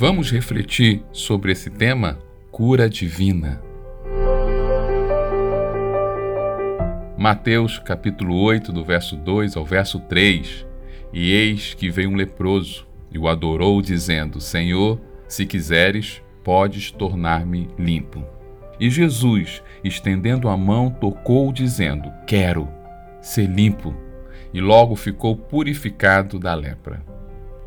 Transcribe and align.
Vamos 0.00 0.30
refletir 0.30 1.02
sobre 1.10 1.50
esse 1.50 1.68
tema 1.68 2.20
cura 2.52 2.88
divina. 2.88 3.60
Mateus 7.16 7.80
capítulo 7.80 8.40
8, 8.40 8.70
do 8.70 8.84
verso 8.84 9.16
2 9.16 9.56
ao 9.56 9.64
verso 9.64 9.98
3. 9.98 10.64
E 11.12 11.32
eis 11.32 11.74
que 11.74 11.90
veio 11.90 12.10
um 12.10 12.14
leproso 12.14 12.86
e 13.10 13.18
o 13.18 13.26
adorou, 13.26 13.82
dizendo: 13.82 14.40
Senhor, 14.40 15.00
se 15.26 15.44
quiseres, 15.44 16.22
podes 16.44 16.92
tornar-me 16.92 17.68
limpo. 17.76 18.24
E 18.78 18.88
Jesus, 18.88 19.64
estendendo 19.82 20.48
a 20.48 20.56
mão, 20.56 20.90
tocou, 20.90 21.52
dizendo: 21.52 22.08
Quero 22.24 22.68
ser 23.20 23.46
limpo. 23.48 23.92
E 24.54 24.60
logo 24.60 24.94
ficou 24.94 25.36
purificado 25.36 26.38
da 26.38 26.54
lepra. 26.54 27.04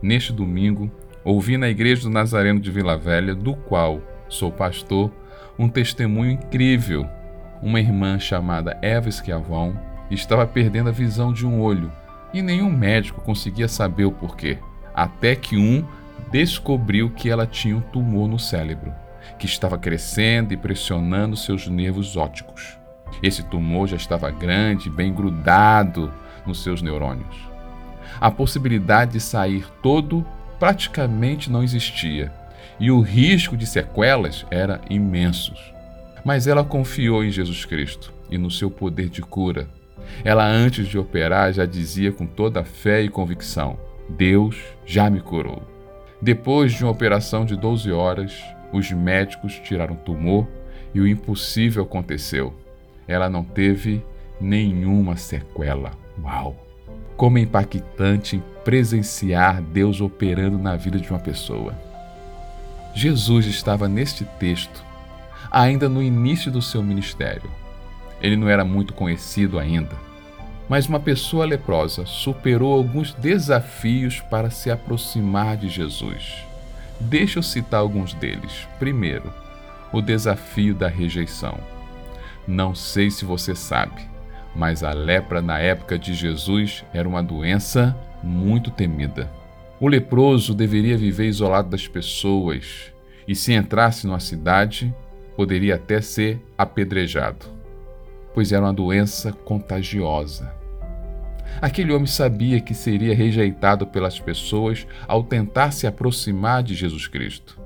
Neste 0.02 0.32
domingo, 0.32 0.90
ouvi 1.23 1.57
na 1.57 1.70
igreja 1.70 2.03
do 2.03 2.09
Nazareno 2.09 2.59
de 2.59 2.71
Vila 2.71 2.98
Velha, 2.98 3.35
do 3.35 3.55
qual 3.55 4.02
sou 4.27 4.52
pastor, 4.52 5.11
um 5.57 5.67
testemunho 5.70 6.31
incrível. 6.31 7.07
Uma 7.61 7.80
irmã 7.80 8.17
chamada 8.17 8.77
Eva 8.81 9.09
Esquiavão 9.09 9.80
estava 10.09 10.47
perdendo 10.47 10.89
a 10.89 10.94
visão 10.94 11.31
de 11.31 11.45
um 11.45 11.61
olho 11.61 11.91
e 12.34 12.41
nenhum 12.41 12.71
médico 12.71 13.21
conseguia 13.21 13.67
saber 13.67 14.05
o 14.05 14.11
porquê, 14.11 14.57
até 14.94 15.35
que 15.35 15.57
um 15.57 15.85
descobriu 16.31 17.09
que 17.09 17.30
ela 17.30 17.45
tinha 17.45 17.75
um 17.75 17.81
tumor 17.81 18.27
no 18.27 18.39
cérebro, 18.39 18.94
que 19.38 19.45
estava 19.45 19.77
crescendo 19.77 20.53
e 20.53 20.58
pressionando 20.58 21.35
seus 21.35 21.67
nervos 21.67 22.16
ópticos. 22.16 22.77
Esse 23.22 23.44
tumor 23.44 23.88
já 23.88 23.97
estava 23.97 24.31
grande, 24.31 24.89
bem 24.89 25.13
grudado 25.13 26.11
nos 26.45 26.63
seus 26.63 26.81
neurônios. 26.81 27.35
A 28.19 28.31
possibilidade 28.31 29.13
de 29.13 29.19
sair 29.19 29.66
todo 29.83 30.25
praticamente 30.62 31.50
não 31.52 31.64
existia 31.64 32.31
e 32.80 32.92
o 32.92 33.02
risco 33.02 33.58
de 33.58 33.66
sequelas 33.66 34.45
era 34.52 34.80
imenso. 34.92 35.56
Mas 36.23 36.45
ela 36.45 36.64
confiou 36.64 37.23
em 37.23 37.31
Jesus 37.31 37.66
Cristo 37.66 38.14
e 38.30 38.38
no 38.38 38.52
seu 38.52 38.70
poder 38.70 39.09
de 39.09 39.23
cura. 39.23 39.68
Ela, 40.23 40.45
antes 40.45 40.88
de 40.88 41.00
operar, 41.00 41.52
já 41.52 41.66
dizia 41.66 42.12
com 42.12 42.28
toda 42.28 42.64
fé 42.64 43.02
e 43.02 43.09
convicção: 43.09 43.80
Deus 44.08 44.56
já 44.86 45.09
me 45.09 45.20
curou. 45.20 45.68
Depois 46.22 46.73
de 46.73 46.84
uma 46.84 46.92
operação 46.92 47.44
de 47.44 47.56
12 47.56 47.92
horas, 47.92 48.40
os 48.72 48.92
médicos 48.92 49.56
tiraram 49.56 49.96
o 49.96 49.98
tumor 49.98 50.48
e 50.94 51.02
o 51.02 51.08
impossível 51.08 51.81
aconteceu. 51.81 52.53
Ela 53.08 53.28
não 53.28 53.44
teve 53.44 54.06
nenhuma 54.40 55.18
sequela. 55.18 55.90
Uau! 56.23 56.70
Como 57.16 57.38
é 57.38 57.42
impactante 57.42 58.42
presenciar 58.64 59.61
Deus 59.61 60.02
operando 60.02 60.58
na 60.58 60.75
vida 60.75 61.00
de 61.00 61.09
uma 61.09 61.20
pessoa. 61.20 61.73
Jesus 62.94 63.45
estava 63.45 63.88
neste 63.88 64.25
texto 64.25 64.84
ainda 65.52 65.89
no 65.89 66.02
início 66.02 66.52
do 66.52 66.62
seu 66.62 66.81
ministério. 66.81 67.50
Ele 68.22 68.38
não 68.38 68.47
era 68.47 68.64
muito 68.64 68.94
conhecido 68.94 69.59
ainda, 69.59 69.95
mas 70.69 70.88
uma 70.88 71.00
pessoa 71.00 71.45
leprosa 71.45 72.06
superou 72.06 72.73
alguns 72.73 73.14
desafios 73.14 74.22
para 74.22 74.50
se 74.50 74.72
aproximar 74.72 75.58
de 75.58 75.67
Jesus. 75.67 76.45
Deixa 77.00 77.39
eu 77.39 77.44
citar 77.44 77.81
alguns 77.81 78.14
deles. 78.14 78.67
Primeiro, 78.80 79.34
o 79.92 80.02
desafio 80.02 80.73
da 80.73 80.88
rejeição. 80.88 81.58
Não 82.47 82.73
sei 82.73 83.12
se 83.12 83.25
você 83.25 83.56
sabe, 83.56 84.02
mas 84.55 84.83
a 84.83 84.91
lepra 84.91 85.41
na 85.41 85.59
época 85.59 85.97
de 85.97 86.13
Jesus 86.13 86.83
era 86.94 87.07
uma 87.07 87.23
doença 87.23 87.95
muito 88.23 88.69
temida. 88.71 89.31
O 89.80 89.88
leproso 89.88 90.53
deveria 90.53 90.97
viver 90.97 91.27
isolado 91.27 91.69
das 91.69 91.88
pessoas 91.88 92.94
e, 93.27 93.35
se 93.35 93.53
entrasse 93.53 94.05
numa 94.05 94.19
cidade, 94.19 94.94
poderia 95.35 95.75
até 95.75 96.01
ser 96.01 96.40
apedrejado, 96.57 97.45
pois 98.34 98.51
era 98.51 98.66
uma 98.66 98.73
doença 98.73 99.31
contagiosa. 99.31 100.53
Aquele 101.59 101.91
homem 101.91 102.07
sabia 102.07 102.61
que 102.61 102.73
seria 102.73 103.16
rejeitado 103.16 103.85
pelas 103.85 104.19
pessoas 104.19 104.88
ao 105.07 105.23
tentar 105.23 105.72
se 105.72 105.88
aproximar 105.88 106.63
de 106.63 106.75
Jesus 106.75 107.07
Cristo. 107.07 107.59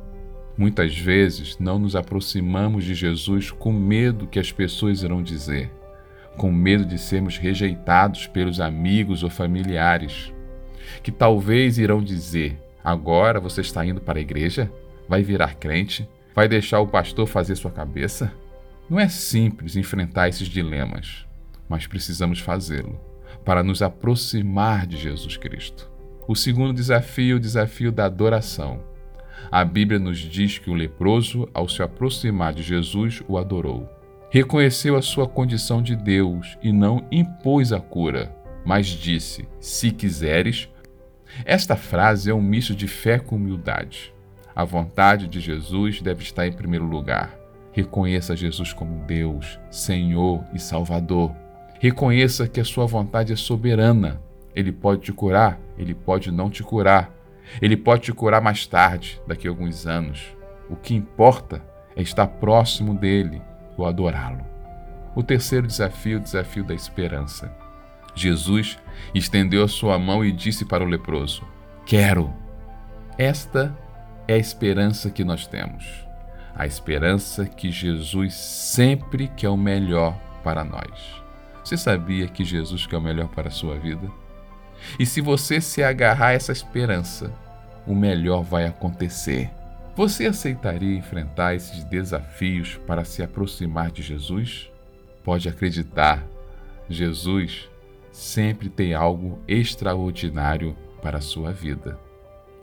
Muitas 0.58 0.98
vezes 0.98 1.58
não 1.60 1.78
nos 1.78 1.96
aproximamos 1.96 2.86
de 2.86 2.96
Jesus 2.96 3.52
com 3.52 3.74
medo 3.74 4.26
que 4.26 4.40
as 4.40 4.52
pessoas 4.52 5.04
irão 5.04 5.22
dizer, 5.22 5.70
com 6.38 6.52
medo 6.52 6.86
de 6.86 6.98
sermos 6.98 7.38
rejeitados 7.38 8.28
pelos 8.28 8.60
amigos 8.60 9.24
ou 9.24 9.30
familiares, 9.30 10.34
que 11.02 11.12
talvez 11.12 11.78
irão 11.78 12.04
dizer: 12.04 12.60
agora 12.84 13.40
você 13.40 13.62
está 13.62 13.86
indo 13.86 14.02
para 14.02 14.20
a 14.20 14.22
igreja? 14.22 14.72
Vai 15.08 15.22
virar 15.24 15.56
crente? 15.56 16.08
Vai 16.34 16.48
deixar 16.48 16.80
o 16.80 16.88
pastor 16.88 17.28
fazer 17.28 17.56
sua 17.56 17.72
cabeça? 17.72 18.32
Não 18.90 19.00
é 19.00 19.08
simples 19.08 19.76
enfrentar 19.76 20.30
esses 20.30 20.48
dilemas, 20.48 21.26
mas 21.68 21.88
precisamos 21.88 22.40
fazê-lo 22.40 23.00
para 23.44 23.64
nos 23.64 23.82
aproximar 23.82 24.86
de 24.88 24.98
Jesus 24.98 25.38
Cristo. 25.38 25.90
O 26.28 26.36
segundo 26.36 26.74
desafio 26.74 27.36
é 27.36 27.38
o 27.38 27.40
desafio 27.40 27.92
da 27.92 28.06
adoração. 28.06 28.84
A 29.52 29.64
Bíblia 29.64 30.00
nos 30.00 30.18
diz 30.18 30.58
que 30.58 30.72
o 30.72 30.74
leproso, 30.74 31.48
ao 31.54 31.70
se 31.70 31.84
aproximar 31.84 32.54
de 32.54 32.64
Jesus, 32.64 33.22
o 33.28 33.38
adorou. 33.38 33.88
Reconheceu 34.36 34.98
a 34.98 35.02
sua 35.02 35.30
condição 35.30 35.82
de 35.82 35.96
Deus 35.96 36.58
e 36.62 36.70
não 36.70 37.08
impôs 37.10 37.72
a 37.72 37.80
cura, 37.80 38.36
mas 38.66 38.86
disse: 38.88 39.48
Se 39.62 39.92
quiseres. 39.92 40.68
Esta 41.46 41.78
frase 41.78 42.30
é 42.30 42.34
um 42.34 42.42
misto 42.42 42.76
de 42.76 42.86
fé 42.86 43.18
com 43.18 43.38
humildade. 43.38 44.14
A 44.54 44.66
vontade 44.66 45.30
de 45.30 45.40
Jesus 45.40 46.02
deve 46.02 46.22
estar 46.22 46.46
em 46.46 46.52
primeiro 46.52 46.84
lugar. 46.84 47.34
Reconheça 47.72 48.36
Jesus 48.36 48.74
como 48.74 49.06
Deus, 49.06 49.58
Senhor 49.72 50.44
e 50.54 50.60
Salvador. 50.60 51.34
Reconheça 51.80 52.46
que 52.46 52.60
a 52.60 52.66
sua 52.66 52.86
vontade 52.86 53.32
é 53.32 53.38
soberana. 53.38 54.22
Ele 54.54 54.74
pode 54.74 55.04
te 55.04 55.14
curar, 55.14 55.58
ele 55.78 55.96
pode 55.96 56.30
não 56.30 56.50
te 56.50 56.62
curar. 56.62 57.10
Ele 57.62 57.78
pode 57.78 58.02
te 58.02 58.12
curar 58.12 58.42
mais 58.42 58.68
tarde, 58.68 59.18
daqui 59.26 59.48
a 59.48 59.52
alguns 59.52 59.88
anos. 59.88 60.36
O 60.70 60.76
que 60.76 60.94
importa 60.94 61.64
é 61.96 62.02
estar 62.02 62.28
próximo 62.28 62.94
dele 62.94 63.42
ou 63.78 63.86
adorá-lo. 63.86 64.46
O 65.16 65.24
terceiro 65.24 65.68
desafio 65.68 66.18
o 66.18 66.22
desafio 66.22 66.64
da 66.64 66.74
esperança. 66.74 67.52
Jesus 68.14 68.78
estendeu 69.14 69.64
a 69.64 69.68
sua 69.68 70.00
mão 70.00 70.24
e 70.24 70.32
disse 70.32 70.66
para 70.66 70.84
o 70.84 70.88
leproso: 70.88 71.44
Quero. 71.86 72.34
Esta 73.18 73.76
é 74.28 74.34
a 74.34 74.38
esperança 74.38 75.10
que 75.10 75.24
nós 75.24 75.48
temos. 75.48 75.86
A 76.56 76.66
esperança 76.66 77.46
que 77.46 77.72
Jesus 77.72 78.34
sempre 78.34 79.28
quer 79.28 79.50
o 79.50 79.58
melhor 79.58 80.18
para 80.44 80.64
nós. 80.64 81.22
Você 81.64 81.78
sabia 81.78 82.28
que 82.28 82.46
Jesus 82.46 82.86
quer 82.86 82.98
o 82.98 83.02
melhor 83.02 83.28
para 83.30 83.48
a 83.48 83.52
sua 83.52 83.78
vida? 83.78 84.10
E 85.00 85.06
se 85.06 85.20
você 85.20 85.60
se 85.60 85.84
agarrar 85.84 86.28
a 86.28 86.34
essa 86.34 86.52
esperança, 86.52 87.34
o 87.88 87.96
melhor 87.96 88.44
vai 88.44 88.66
acontecer. 88.66 89.50
Você 89.96 90.26
aceitaria 90.26 90.98
enfrentar 90.98 91.56
esses 91.56 91.86
desafios 91.86 92.78
para 92.86 93.06
se 93.06 93.24
aproximar 93.24 93.92
de 93.92 94.02
Jesus? 94.02 94.70
Pode 95.24 95.48
acreditar, 95.48 96.28
Jesus 96.90 97.70
sempre 98.12 98.68
tem 98.68 98.94
algo 98.94 99.40
extraordinário 99.48 100.76
para 101.02 101.20
a 101.20 101.22
sua 101.22 101.54
vida. 101.54 101.98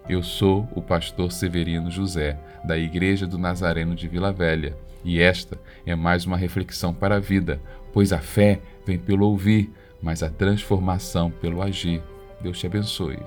Eu 0.06 0.22
sou 0.22 0.68
o 0.74 0.82
pastor 0.82 1.32
Severino 1.32 1.90
José, 1.90 2.38
da 2.64 2.76
Igreja 2.76 3.26
do 3.26 3.38
Nazareno 3.38 3.94
de 3.94 4.06
Vila 4.06 4.30
Velha, 4.30 4.76
e 5.02 5.18
esta 5.18 5.58
é 5.86 5.94
mais 5.94 6.26
uma 6.26 6.36
reflexão 6.36 6.92
para 6.92 7.16
a 7.16 7.20
vida, 7.20 7.62
pois 7.94 8.12
a 8.12 8.18
fé 8.18 8.60
vem 8.84 8.98
pelo 8.98 9.26
ouvir, 9.26 9.72
mas 10.02 10.22
a 10.22 10.28
transformação 10.28 11.30
pelo 11.30 11.62
agir. 11.62 12.02
Deus 12.42 12.58
te 12.58 12.66
abençoe. 12.66 13.18